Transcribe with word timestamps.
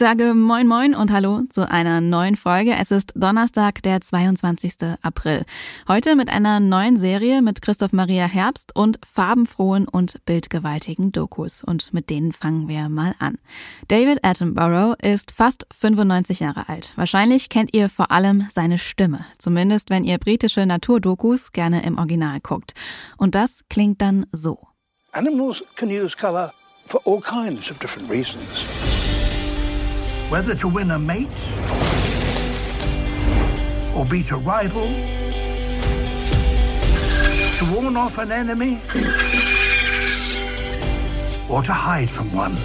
Sage 0.00 0.32
Moin 0.32 0.66
Moin 0.66 0.94
und 0.94 1.12
Hallo 1.12 1.42
zu 1.50 1.70
einer 1.70 2.00
neuen 2.00 2.34
Folge. 2.34 2.74
Es 2.74 2.90
ist 2.90 3.12
Donnerstag, 3.16 3.82
der 3.82 4.00
22. 4.00 4.96
April. 5.02 5.44
Heute 5.88 6.16
mit 6.16 6.30
einer 6.30 6.58
neuen 6.58 6.96
Serie 6.96 7.42
mit 7.42 7.60
Christoph 7.60 7.92
Maria 7.92 8.24
Herbst 8.24 8.74
und 8.74 8.98
farbenfrohen 9.12 9.86
und 9.86 10.24
bildgewaltigen 10.24 11.12
Dokus. 11.12 11.62
Und 11.62 11.92
mit 11.92 12.08
denen 12.08 12.32
fangen 12.32 12.66
wir 12.66 12.88
mal 12.88 13.14
an. 13.18 13.36
David 13.88 14.24
Attenborough 14.24 14.96
ist 15.02 15.32
fast 15.32 15.66
95 15.78 16.40
Jahre 16.40 16.70
alt. 16.70 16.94
Wahrscheinlich 16.96 17.50
kennt 17.50 17.74
ihr 17.74 17.90
vor 17.90 18.10
allem 18.10 18.48
seine 18.50 18.78
Stimme. 18.78 19.26
Zumindest 19.36 19.90
wenn 19.90 20.04
ihr 20.04 20.16
britische 20.16 20.64
Naturdokus 20.64 21.52
gerne 21.52 21.84
im 21.84 21.98
Original 21.98 22.40
guckt. 22.40 22.72
Und 23.18 23.34
das 23.34 23.64
klingt 23.68 24.00
dann 24.00 24.24
so. 24.32 24.66
Animals 25.12 25.62
can 25.76 25.90
use 25.90 26.16
color 26.16 26.50
for 26.86 27.02
all 27.04 27.20
kinds 27.20 27.70
of 27.70 27.78
different 27.80 28.08
reasons. 28.08 28.79
Whether 30.30 30.54
to 30.54 30.68
win 30.68 30.92
a 30.92 30.98
mate, 30.98 31.28
or 33.96 34.06
beat 34.06 34.30
a 34.30 34.36
rival, 34.36 34.86
to 37.58 37.64
warn 37.74 37.96
off 37.96 38.16
an 38.18 38.30
enemy, 38.30 38.78
or 41.48 41.64
to 41.64 41.72
hide 41.72 42.08
from 42.08 42.32
one. 42.32 42.56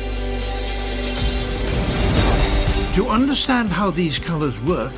To 2.94 3.10
understand 3.10 3.72
how 3.72 3.90
these 3.90 4.20
colors 4.20 4.54
work, 4.62 4.94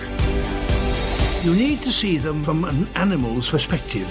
you 1.44 1.56
need 1.56 1.82
to 1.84 1.92
see 1.92 2.18
them 2.18 2.44
from 2.44 2.66
an 2.66 2.86
animal's 2.96 3.50
perspective. 3.50 4.08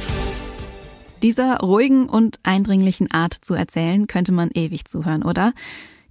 Dieser 1.23 1.59
ruhigen 1.59 2.09
und 2.09 2.39
eindringlichen 2.43 3.11
Art 3.11 3.35
zu 3.35 3.53
erzählen, 3.53 4.07
könnte 4.07 4.33
man 4.33 4.51
ewig 4.55 4.87
zuhören, 4.87 5.23
oder? 5.23 5.53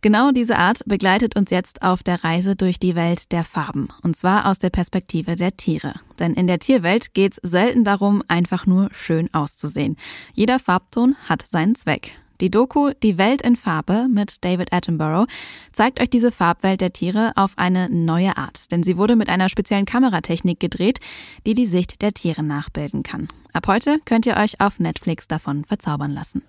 Genau 0.06 0.30
diese 0.30 0.60
Art 0.60 0.84
begleitet 0.86 1.36
uns 1.36 1.50
jetzt 1.50 1.82
auf 1.82 2.04
der 2.04 2.24
Reise 2.24 2.56
durch 2.56 2.78
die 2.78 2.94
Welt 2.94 3.32
der 3.32 3.44
Farben. 3.44 3.88
Und 4.04 4.16
zwar 4.16 4.46
aus 4.46 4.60
der 4.60 4.70
Perspektive 4.70 5.36
der 5.36 5.58
Tiere. 5.58 5.96
Denn 6.20 6.36
in 6.36 6.46
der 6.46 6.60
Tierwelt 6.60 7.16
geht 7.16 7.40
es 7.42 7.50
selten 7.50 7.84
darum, 7.84 8.22
einfach 8.28 8.68
nur 8.68 8.90
schön 8.94 9.34
auszusehen. 9.34 9.98
Jeder 10.36 10.60
Farbton 10.60 11.16
hat 11.28 11.48
seinen 11.50 11.74
Zweck. 11.74 12.20
Die 12.40 12.52
Doku 12.52 12.92
Die 13.02 13.18
Welt 13.18 13.42
in 13.42 13.56
Farbe 13.56 14.06
mit 14.08 14.46
David 14.46 14.72
Attenborough 14.74 15.26
zeigt 15.72 16.00
euch 16.00 16.12
diese 16.12 16.32
Farbwelt 16.32 16.82
der 16.82 16.94
Tiere 16.94 17.32
auf 17.36 17.54
eine 17.56 17.90
neue 17.90 18.38
Art, 18.38 18.72
denn 18.72 18.84
sie 18.84 18.98
wurde 18.98 19.16
mit 19.16 19.30
einer 19.30 19.50
speziellen 19.50 19.86
Kameratechnik 19.86 20.60
gedreht, 20.60 21.00
die 21.48 21.56
die 21.56 21.66
Sicht 21.66 22.04
der 22.04 22.14
Tiere 22.14 22.44
nachbilden 22.44 23.02
kann. 23.02 23.28
Ab 23.54 23.66
heute 23.66 23.98
könnt 24.06 24.28
ihr 24.28 24.38
euch 24.38 24.62
auf 24.62 24.78
Netflix 24.78 25.28
davon 25.28 25.66
verzaubern 25.66 26.12
lassen. 26.12 26.44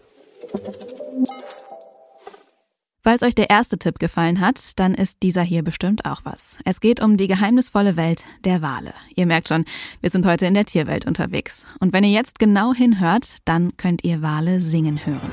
Falls 3.07 3.23
euch 3.23 3.37
der 3.37 3.51
erste 3.51 3.79
Tipp 3.79 4.01
gefallen 4.01 4.41
hat, 4.41 4.59
dann 4.81 4.93
ist 4.93 5.23
dieser 5.23 5.43
hier 5.43 5.63
bestimmt 5.63 6.05
auch 6.07 6.23
was. 6.25 6.59
Es 6.65 6.81
geht 6.81 7.01
um 7.01 7.17
die 7.17 7.29
geheimnisvolle 7.29 7.95
Welt 7.95 8.25
der 8.45 8.63
Wale. 8.63 8.95
Ihr 9.15 9.27
merkt 9.27 9.47
schon, 9.47 9.65
wir 10.01 10.11
sind 10.11 10.27
heute 10.27 10.47
in 10.47 10.55
der 10.55 10.65
Tierwelt 10.65 11.07
unterwegs. 11.07 11.65
Und 11.79 11.93
wenn 11.93 12.03
ihr 12.03 12.11
jetzt 12.11 12.41
genau 12.41 12.75
hinhört, 12.75 13.37
dann 13.45 13.77
könnt 13.77 14.03
ihr 14.03 14.23
Wale 14.23 14.61
singen 14.61 15.07
hören. 15.07 15.31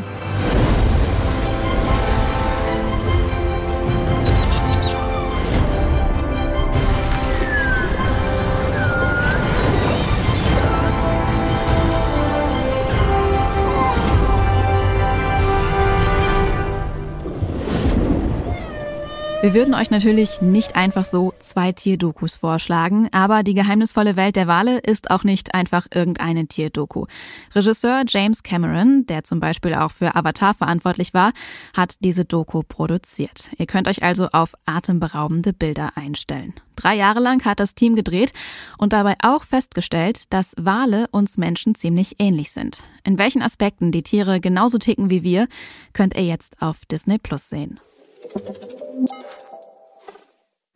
Wir 19.44 19.54
würden 19.54 19.74
euch 19.74 19.92
natürlich 19.92 20.40
nicht 20.40 20.78
einfach 20.78 21.04
so 21.04 21.34
zwei 21.40 21.74
Tierdokus 21.74 22.38
vorschlagen, 22.38 23.09
aber 23.12 23.44
die 23.44 23.54
geheimnisvolle 23.54 24.16
Welt 24.16 24.38
der 24.38 24.48
Wale 24.48 24.80
ist 24.80 25.12
auch 25.12 25.26
nicht 25.26 25.54
einfach 25.54 25.86
irgendeine 25.94 26.48
Tierdoku. 26.48 27.08
Regisseur 27.54 28.04
James 28.08 28.44
Cameron, 28.44 29.06
der 29.06 29.26
zum 29.26 29.42
Beispiel 29.42 29.74
auch 29.74 29.92
für 29.92 30.16
Avatar 30.16 30.54
verantwortlich 30.54 31.14
war, 31.14 31.34
hat 31.76 31.96
diese 32.00 32.24
Doku 32.24 32.64
produziert. 32.64 33.50
Ihr 33.58 33.66
könnt 33.66 33.90
euch 33.90 34.02
also 34.02 34.30
auf 34.31 34.54
atemberaubende 34.66 35.52
Bilder 35.52 35.90
einstellen. 35.96 36.54
Drei 36.78 36.96
Jahre 36.96 37.20
lang 37.20 37.44
hat 37.44 37.60
das 37.60 37.75
Team 37.75 37.98
gedreht 37.98 38.31
und 38.78 38.94
dabei 38.94 39.16
auch 39.22 39.44
festgestellt, 39.44 40.24
dass 40.30 40.56
Wale 40.58 41.08
uns 41.12 41.38
Menschen 41.38 41.75
ziemlich 41.75 42.16
ähnlich 42.18 42.54
sind. 42.54 42.86
In 43.04 43.18
welchen 43.18 43.42
Aspekten 43.42 43.92
die 43.92 44.04
Tiere 44.04 44.40
genauso 44.40 44.78
ticken 44.78 45.10
wie 45.10 45.22
wir, 45.22 45.50
könnt 45.92 46.16
ihr 46.16 46.24
jetzt 46.24 46.62
auf 46.62 46.86
Disney 46.86 47.18
Plus 47.18 47.50
sehen. 47.50 47.81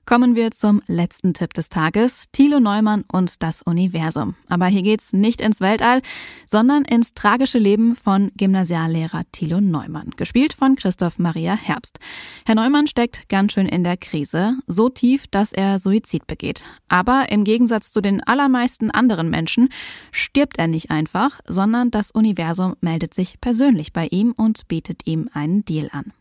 Kommen 0.07 0.37
wir 0.37 0.51
zum 0.51 0.81
letzten 0.87 1.33
Tipp 1.33 1.53
des 1.53 1.67
Tages, 1.67 2.23
Thilo 2.31 2.61
Neumann 2.61 3.03
und 3.11 3.43
das 3.43 3.61
Universum. 3.61 4.35
Aber 4.47 4.67
hier 4.67 4.81
geht's 4.81 5.11
nicht 5.11 5.41
ins 5.41 5.59
Weltall, 5.59 6.01
sondern 6.45 6.85
ins 6.85 7.13
tragische 7.13 7.59
Leben 7.59 7.93
von 7.93 8.31
Gymnasiallehrer 8.37 9.23
Thilo 9.33 9.59
Neumann, 9.59 10.11
gespielt 10.15 10.53
von 10.53 10.77
Christoph 10.77 11.19
Maria 11.19 11.57
Herbst. 11.57 11.99
Herr 12.45 12.55
Neumann 12.55 12.87
steckt 12.87 13.27
ganz 13.27 13.51
schön 13.51 13.67
in 13.67 13.83
der 13.83 13.97
Krise, 13.97 14.57
so 14.65 14.87
tief, 14.87 15.27
dass 15.27 15.51
er 15.51 15.77
Suizid 15.77 16.25
begeht. 16.25 16.63
Aber 16.87 17.25
im 17.27 17.43
Gegensatz 17.43 17.91
zu 17.91 17.99
den 17.99 18.23
allermeisten 18.23 18.91
anderen 18.91 19.29
Menschen 19.29 19.67
stirbt 20.13 20.57
er 20.57 20.67
nicht 20.67 20.89
einfach, 20.89 21.41
sondern 21.47 21.91
das 21.91 22.11
Universum 22.11 22.77
meldet 22.79 23.13
sich 23.13 23.41
persönlich 23.41 23.91
bei 23.91 24.07
ihm 24.09 24.31
und 24.31 24.69
bietet 24.69 25.01
ihm 25.05 25.29
einen 25.33 25.65
Deal 25.65 25.89
an. 25.91 26.13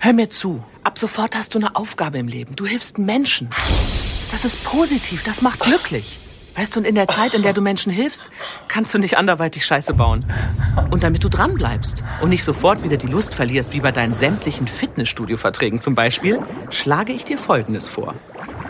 Hör 0.00 0.14
mir 0.14 0.30
zu. 0.30 0.64
Sofort 0.98 1.36
hast 1.36 1.54
du 1.54 1.58
eine 1.58 1.76
Aufgabe 1.76 2.16
im 2.16 2.26
Leben. 2.26 2.56
Du 2.56 2.64
hilfst 2.64 2.96
Menschen. 2.96 3.50
Das 4.30 4.46
ist 4.46 4.64
positiv, 4.64 5.22
das 5.22 5.42
macht 5.42 5.60
glücklich. 5.60 6.20
Weißt 6.54 6.74
du, 6.74 6.80
und 6.80 6.86
in 6.86 6.94
der 6.94 7.06
Zeit, 7.06 7.34
in 7.34 7.42
der 7.42 7.52
du 7.52 7.60
Menschen 7.60 7.92
hilfst, 7.92 8.30
kannst 8.66 8.94
du 8.94 8.98
nicht 8.98 9.18
anderweitig 9.18 9.66
Scheiße 9.66 9.92
bauen. 9.92 10.24
Und 10.90 11.02
damit 11.02 11.22
du 11.22 11.28
dran 11.28 11.52
bleibst 11.52 12.02
und 12.22 12.30
nicht 12.30 12.44
sofort 12.44 12.82
wieder 12.82 12.96
die 12.96 13.08
Lust 13.08 13.34
verlierst, 13.34 13.74
wie 13.74 13.80
bei 13.80 13.92
deinen 13.92 14.14
sämtlichen 14.14 14.68
Fitnessstudio-Verträgen 14.68 15.82
zum 15.82 15.94
Beispiel, 15.94 16.40
schlage 16.70 17.12
ich 17.12 17.26
dir 17.26 17.36
Folgendes 17.36 17.88
vor. 17.88 18.14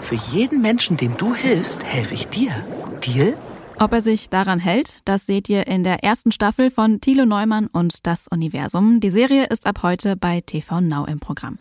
Für 0.00 0.16
jeden 0.16 0.60
Menschen, 0.60 0.96
dem 0.96 1.16
du 1.16 1.32
hilfst, 1.32 1.84
helfe 1.84 2.14
ich 2.14 2.26
dir. 2.26 2.50
Deal? 3.06 3.34
Ob 3.78 3.92
er 3.92 4.02
sich 4.02 4.30
daran 4.30 4.58
hält, 4.58 4.98
das 5.04 5.26
seht 5.26 5.48
ihr 5.48 5.68
in 5.68 5.84
der 5.84 6.02
ersten 6.02 6.32
Staffel 6.32 6.72
von 6.72 7.00
Thilo 7.00 7.24
Neumann 7.24 7.68
und 7.68 8.04
das 8.04 8.26
Universum. 8.26 8.98
Die 8.98 9.10
Serie 9.10 9.44
ist 9.44 9.64
ab 9.64 9.84
heute 9.84 10.16
bei 10.16 10.40
TV 10.40 10.80
Now 10.80 11.04
im 11.04 11.20
Programm. 11.20 11.60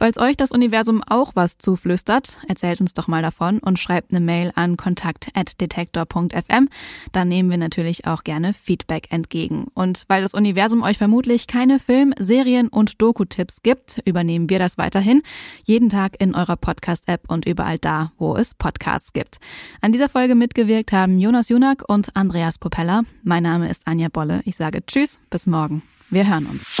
Falls 0.00 0.16
euch 0.16 0.34
das 0.34 0.50
Universum 0.50 1.02
auch 1.06 1.32
was 1.34 1.58
zuflüstert, 1.58 2.38
erzählt 2.48 2.80
uns 2.80 2.94
doch 2.94 3.06
mal 3.06 3.20
davon 3.20 3.58
und 3.58 3.78
schreibt 3.78 4.12
eine 4.12 4.20
Mail 4.20 4.50
an 4.54 4.78
kontakt.detektor.fm. 4.78 6.70
Dann 7.12 7.28
nehmen 7.28 7.50
wir 7.50 7.58
natürlich 7.58 8.06
auch 8.06 8.24
gerne 8.24 8.54
Feedback 8.54 9.12
entgegen. 9.12 9.66
Und 9.74 10.04
weil 10.08 10.22
das 10.22 10.32
Universum 10.32 10.82
euch 10.82 10.96
vermutlich 10.96 11.46
keine 11.48 11.78
Film-, 11.78 12.14
Serien- 12.18 12.68
und 12.68 13.02
Doku-Tipps 13.02 13.62
gibt, 13.62 14.00
übernehmen 14.06 14.48
wir 14.48 14.58
das 14.58 14.78
weiterhin. 14.78 15.20
Jeden 15.66 15.90
Tag 15.90 16.18
in 16.18 16.34
eurer 16.34 16.56
Podcast-App 16.56 17.30
und 17.30 17.44
überall 17.44 17.76
da, 17.76 18.12
wo 18.16 18.36
es 18.36 18.54
Podcasts 18.54 19.12
gibt. 19.12 19.36
An 19.82 19.92
dieser 19.92 20.08
Folge 20.08 20.34
mitgewirkt 20.34 20.92
haben 20.92 21.18
Jonas 21.18 21.50
Junak 21.50 21.86
und 21.86 22.16
Andreas 22.16 22.56
Propeller. 22.56 23.02
Mein 23.22 23.42
Name 23.42 23.68
ist 23.68 23.86
Anja 23.86 24.08
Bolle. 24.10 24.40
Ich 24.46 24.56
sage 24.56 24.80
Tschüss, 24.86 25.20
bis 25.28 25.46
morgen. 25.46 25.82
Wir 26.08 26.26
hören 26.26 26.46
uns. 26.46 26.80